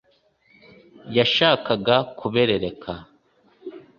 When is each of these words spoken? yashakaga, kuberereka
yashakaga, 1.17 1.95
kuberereka 2.19 2.91